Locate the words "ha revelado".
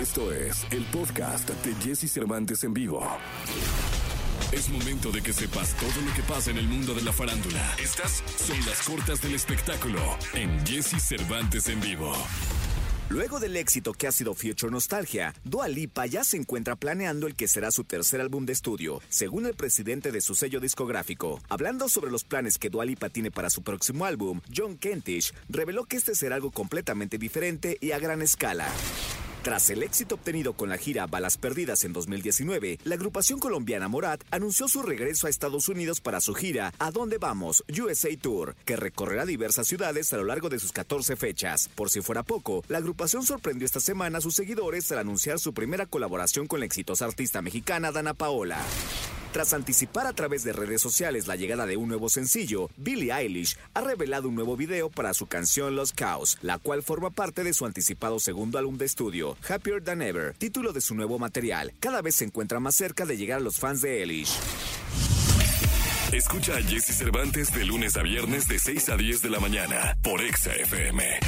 53.74-54.28